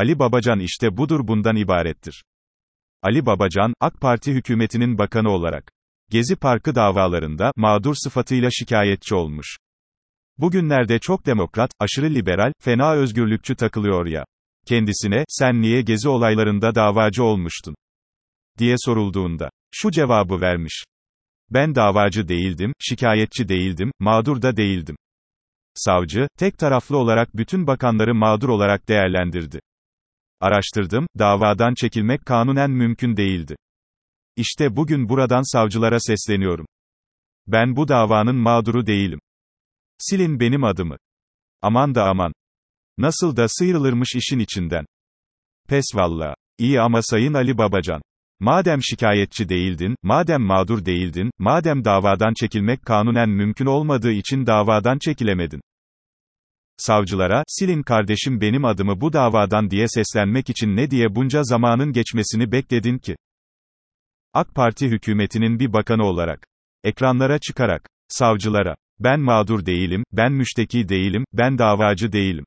[0.00, 2.24] Ali Babacan işte budur bundan ibarettir.
[3.02, 5.72] Ali Babacan, AK Parti hükümetinin bakanı olarak,
[6.10, 9.56] Gezi Parkı davalarında, mağdur sıfatıyla şikayetçi olmuş.
[10.38, 14.24] Bugünlerde çok demokrat, aşırı liberal, fena özgürlükçü takılıyor ya.
[14.66, 17.74] Kendisine, sen niye gezi olaylarında davacı olmuştun?
[18.58, 20.84] diye sorulduğunda, şu cevabı vermiş.
[21.50, 24.96] Ben davacı değildim, şikayetçi değildim, mağdur da değildim.
[25.74, 29.60] Savcı, tek taraflı olarak bütün bakanları mağdur olarak değerlendirdi.
[30.40, 33.56] Araştırdım, davadan çekilmek kanunen mümkün değildi.
[34.36, 36.66] İşte bugün buradan savcılara sesleniyorum.
[37.46, 39.20] Ben bu davanın mağduru değilim.
[39.98, 40.96] Silin benim adımı.
[41.62, 42.32] Aman da aman.
[42.98, 44.86] Nasıl da sıyrılırmış işin içinden.
[45.68, 46.34] Pes valla.
[46.58, 48.02] İyi ama Sayın Ali Babacan.
[48.40, 55.60] Madem şikayetçi değildin, madem mağdur değildin, madem davadan çekilmek kanunen mümkün olmadığı için davadan çekilemedin.
[56.80, 62.52] Savcılara, silin kardeşim benim adımı bu davadan diye seslenmek için ne diye bunca zamanın geçmesini
[62.52, 63.16] bekledin ki?
[64.34, 66.46] AK Parti hükümetinin bir bakanı olarak,
[66.84, 72.44] ekranlara çıkarak, savcılara, ben mağdur değilim, ben müşteki değilim, ben davacı değilim.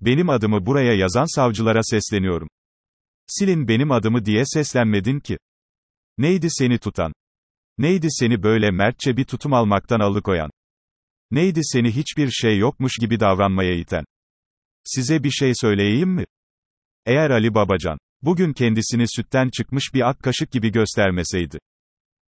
[0.00, 2.48] Benim adımı buraya yazan savcılara sesleniyorum.
[3.26, 5.38] Silin benim adımı diye seslenmedin ki.
[6.18, 7.12] Neydi seni tutan?
[7.78, 10.50] Neydi seni böyle mertçe bir tutum almaktan alıkoyan?
[11.30, 14.04] Neydi seni hiçbir şey yokmuş gibi davranmaya iten?
[14.84, 16.24] Size bir şey söyleyeyim mi?
[17.06, 21.58] Eğer Ali Babacan, bugün kendisini sütten çıkmış bir ak kaşık gibi göstermeseydi.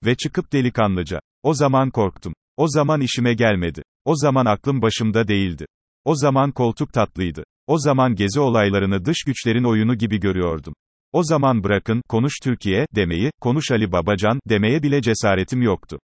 [0.04, 2.34] Ve çıkıp delikanlıca, o zaman korktum.
[2.56, 3.82] O zaman işime gelmedi.
[4.04, 5.66] O zaman aklım başımda değildi.
[6.04, 7.44] O zaman koltuk tatlıydı.
[7.66, 10.74] O zaman gezi olaylarını dış güçlerin oyunu gibi görüyordum.
[11.12, 15.98] O zaman bırakın, konuş Türkiye, demeyi, konuş Ali Babacan, demeye bile cesaretim yoktu.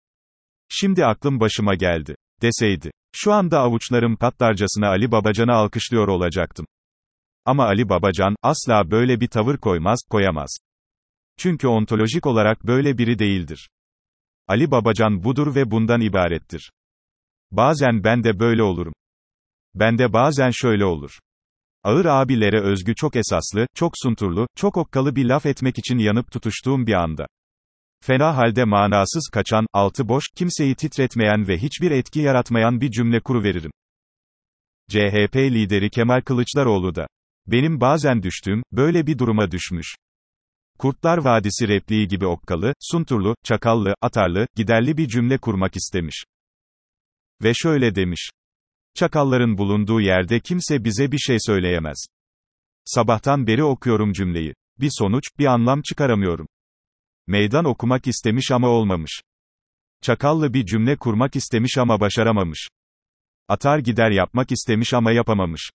[0.69, 2.15] Şimdi aklım başıma geldi.
[2.43, 2.91] Deseydi.
[3.17, 6.67] Şu anda avuçlarım patlarcasına Ali Babacan'ı alkışlıyor olacaktım.
[7.45, 10.59] Ama Ali Babacan, asla böyle bir tavır koymaz, koyamaz.
[11.39, 13.71] Çünkü ontolojik olarak böyle biri değildir.
[14.49, 16.73] Ali Babacan budur ve bundan ibarettir.
[17.51, 18.93] Bazen ben de böyle olurum.
[19.75, 21.19] Ben de bazen şöyle olur.
[21.83, 26.87] Ağır abilere özgü çok esaslı, çok sunturlu, çok okkalı bir laf etmek için yanıp tutuştuğum
[26.87, 27.27] bir anda.
[28.07, 33.71] Fena halde manasız kaçan, altı boş, kimseyi titretmeyen ve hiçbir etki yaratmayan bir cümle kuruveririm.
[34.91, 37.07] CHP lideri Kemal Kılıçdaroğlu da.
[37.47, 39.95] Benim bazen düştüğüm, böyle bir duruma düşmüş.
[40.79, 46.25] Kurtlar Vadisi repliği gibi okkalı, sunturlu, çakallı, atarlı, giderli bir cümle kurmak istemiş.
[47.43, 48.31] Ve şöyle demiş.
[48.95, 52.07] Çakalların bulunduğu yerde kimse bize bir şey söyleyemez.
[52.85, 54.55] Sabahtan beri okuyorum cümleyi.
[54.81, 56.47] Bir sonuç, bir anlam çıkaramıyorum.
[57.27, 59.21] Meydan okumak istemiş ama olmamış.
[60.03, 62.69] Çakallı bir cümle kurmak istemiş ama başaramamış.
[63.49, 65.71] Atar gider yapmak istemiş ama yapamamış.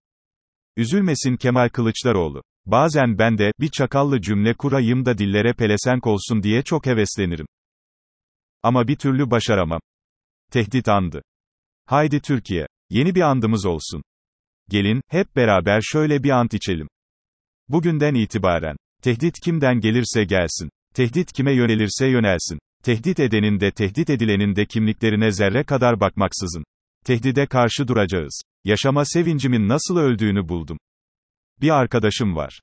[0.78, 2.44] Üzülmesin Kemal Kılıçdaroğlu.
[2.66, 7.46] Bazen ben de, bir çakallı cümle kurayım da dillere pelesenk olsun diye çok heveslenirim.
[8.64, 9.81] Ama bir türlü başaramam.
[10.52, 11.22] Tehdit andı.
[11.86, 12.68] Haydi Türkiye.
[12.90, 14.04] Yeni bir andımız olsun.
[14.70, 16.88] Gelin, hep beraber şöyle bir ant içelim.
[17.68, 18.76] Bugünden itibaren.
[19.02, 20.70] Tehdit kimden gelirse gelsin.
[20.96, 22.60] Tehdit kime yönelirse yönelsin.
[22.84, 26.64] Tehdit edenin de tehdit edilenin de kimliklerine zerre kadar bakmaksızın.
[27.06, 28.42] Tehdide karşı duracağız.
[28.64, 30.78] Yaşama sevincimin nasıl öldüğünü buldum.
[31.62, 32.60] Bir arkadaşım var.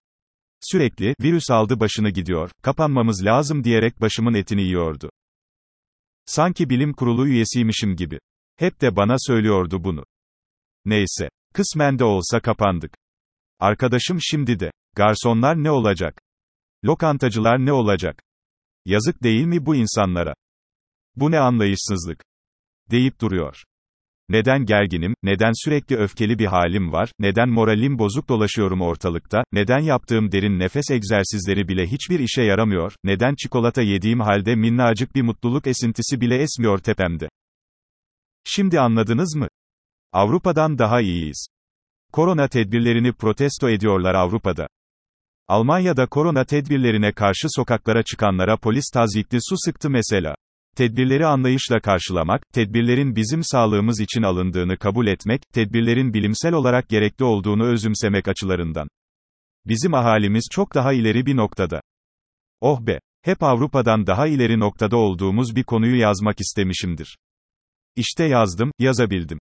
[0.60, 5.10] Sürekli, virüs aldı başını gidiyor, kapanmamız lazım diyerek başımın etini yiyordu.
[6.26, 8.19] Sanki bilim kurulu üyesiymişim gibi.
[8.56, 10.04] Hep de bana söylüyordu bunu.
[10.84, 11.28] Neyse.
[11.54, 12.94] Kısmen de olsa kapandık.
[13.60, 14.70] Arkadaşım şimdi de.
[14.97, 16.22] Garsonlar ne olacak?
[16.84, 18.22] Lokantacılar ne olacak?
[18.84, 20.34] Yazık değil mi bu insanlara?
[21.16, 22.25] Bu ne anlayışsızlık?
[22.91, 23.62] Deyip duruyor.
[24.28, 30.32] Neden gerginim, neden sürekli öfkeli bir halim var, neden moralim bozuk dolaşıyorum ortalıkta, neden yaptığım
[30.32, 36.20] derin nefes egzersizleri bile hiçbir işe yaramıyor, neden çikolata yediğim halde minnacık bir mutluluk esintisi
[36.20, 37.28] bile esmiyor tepemde.
[38.44, 39.48] Şimdi anladınız mı?
[40.12, 41.47] Avrupa'dan daha iyiyiz.
[42.12, 44.69] Korona tedbirlerini protesto ediyorlar Avrupa'da.
[45.48, 50.34] Almanya'da korona tedbirlerine karşı sokaklara çıkanlara polis tazyikli su sıktı mesela.
[50.76, 57.66] Tedbirleri anlayışla karşılamak, tedbirlerin bizim sağlığımız için alındığını kabul etmek, tedbirlerin bilimsel olarak gerekli olduğunu
[57.66, 58.88] özümsemek açılarından.
[59.66, 61.80] Bizim ahalimiz çok daha ileri bir noktada.
[62.60, 63.00] Oh be!
[63.22, 67.16] Hep Avrupa'dan daha ileri noktada olduğumuz bir konuyu yazmak istemişimdir.
[67.97, 69.38] İşte yazdım, yazabildim.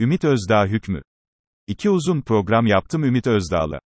[0.00, 1.02] Ümit Özdağ hükmü.
[1.66, 3.78] İki uzun program yaptım Ümit Özdağ'la.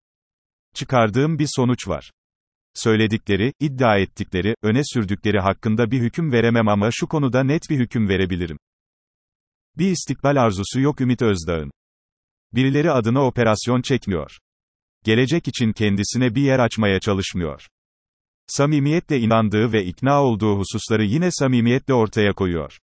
[0.75, 2.11] Çıkardığım bir sonuç var.
[2.73, 8.09] Söyledikleri, iddia ettikleri, öne sürdükleri hakkında bir hüküm veremem ama şu konuda net bir hüküm
[8.09, 8.57] verebilirim.
[9.77, 11.71] Bir istikbal arzusu yok Ümit Özdağ'ın.
[12.53, 14.37] Birileri adına operasyon çekmiyor.
[15.03, 17.67] Gelecek için kendisine bir yer açmaya çalışmıyor.
[18.47, 22.79] Samimiyetle inandığı ve ikna olduğu hususları yine samimiyetle ortaya koyuyor.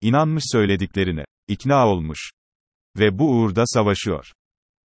[0.00, 1.24] İnanmış söylediklerine.
[1.48, 2.30] İkna olmuş.
[2.98, 4.32] Ve bu uğurda savaşıyor.